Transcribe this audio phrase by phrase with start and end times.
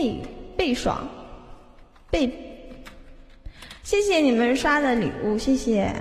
[0.00, 0.22] 倍
[0.56, 1.06] 倍爽，
[2.10, 2.30] 倍，
[3.82, 5.94] 谢谢你们刷的礼物，谢谢。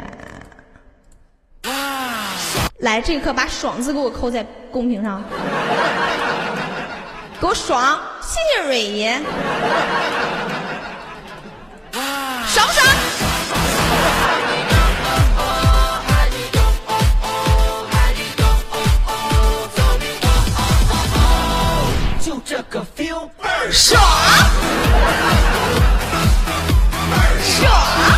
[2.77, 5.21] 来，这一刻把“爽”字给我扣在公屏上，
[7.41, 7.99] 给我爽！
[8.21, 9.19] 谢谢蕊爷，
[22.99, 24.01] feel 倍儿爽！
[27.09, 28.08] 倍儿爽！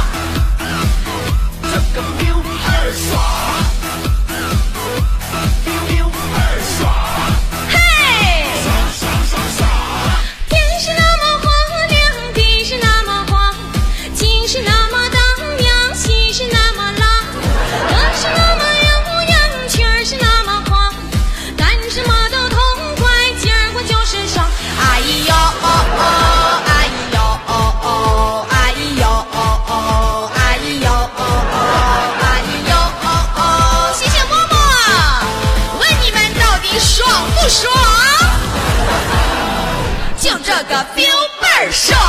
[40.63, 41.09] 个 feel
[41.41, 41.99] 倍儿爽，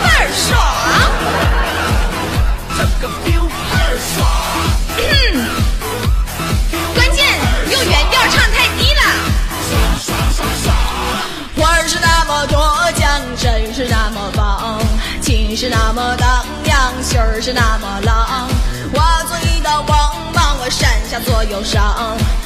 [0.00, 0.58] 倍儿爽。
[2.76, 4.16] 这个 feel 倍儿爽，
[6.94, 7.20] 关键
[7.70, 9.00] 用原调唱太低了。
[9.68, 10.66] 爽爽爽爽。
[11.56, 12.56] 花儿是那么多
[12.98, 14.78] 江，山是那么棒，
[15.20, 18.48] 情是那么荡漾，心儿是那么浪。
[18.94, 22.41] 化作一道光芒，我闪下所有伤，看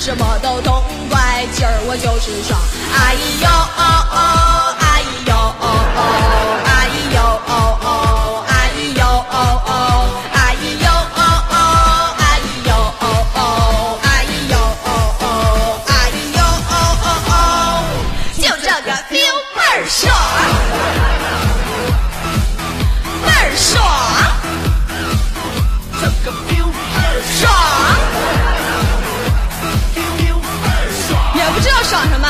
[0.00, 2.58] 什么都痛快，今儿我就是爽。
[2.90, 6.00] 哎呦哦哦，哎呦哦哦，
[6.64, 8.50] 哎呦哦哦，哎
[8.96, 9.70] 呦哦哦，
[10.32, 11.20] 哎呦哦
[11.52, 11.54] 哦，
[12.16, 14.08] 哎呦哦哦，哎
[14.48, 14.88] 呦哦
[15.20, 15.24] 哦，
[15.86, 15.92] 哎
[16.32, 16.72] 呦哦
[17.04, 17.32] 哦哦，
[18.40, 20.08] 就这个 feel 倍儿爽，
[31.62, 32.28] 知道爽什么。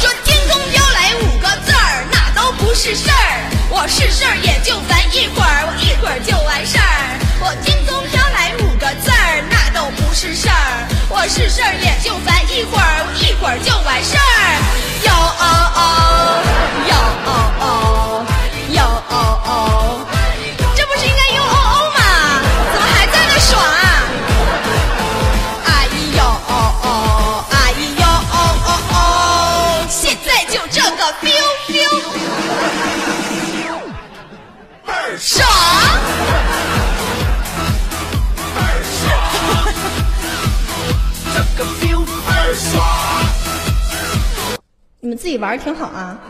[0.00, 3.50] 说天空飘来五个字儿，那都不是事儿。
[3.70, 7.18] 我是事儿也就烦一会儿，我一会儿就完事儿。
[7.40, 10.88] 我天空飘来五个字儿，那都不是事儿。
[11.08, 11.87] 我是事儿也
[45.08, 46.20] 你们自己玩挺好啊。